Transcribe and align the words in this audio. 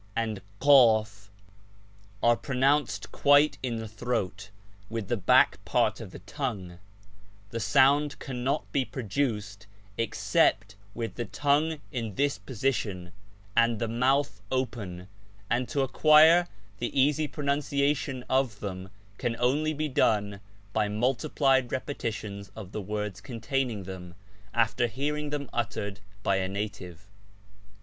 g, 0.01 0.03
and 0.15 0.37
j 0.63 0.67
i 0.67 1.03
are 2.23 2.35
pro 2.35 2.55
nounced 2.55 3.11
quite 3.11 3.59
in 3.61 3.75
the 3.75 3.87
throat, 3.87 4.49
with 4.89 5.09
the 5.09 5.15
back 5.15 5.63
part 5.63 6.01
of 6.01 6.09
the 6.09 6.17
tongue; 6.17 6.79
the 7.51 7.59
sound 7.59 8.17
cannot 8.17 8.65
be 8.71 8.83
produced 8.83 9.67
except 9.99 10.75
with 10.95 11.13
the 11.13 11.25
tongue 11.25 11.79
in 11.91 12.15
this 12.15 12.39
position, 12.39 13.11
and 13.55 13.77
the 13.77 13.87
mouth 13.87 14.41
open, 14.51 15.07
and 15.51 15.69
to 15.69 15.81
acquire 15.81 16.47
the 16.79 16.99
easy 16.99 17.27
pro 17.27 17.45
nunciation 17.45 18.23
of 18.27 18.59
them 18.59 18.89
can 19.19 19.35
only 19.37 19.71
be 19.71 19.87
done 19.87 20.39
by 20.73 20.87
multiplied 20.87 21.71
repetitions 21.71 22.49
of 22.55 22.71
the 22.71 22.81
words 22.81 23.21
containing 23.21 23.83
them, 23.83 24.15
after 24.51 24.87
hearing 24.87 25.29
them 25.29 25.47
uttered 25.53 25.99
by 26.23 26.37
a 26.37 26.47
native. 26.49 27.05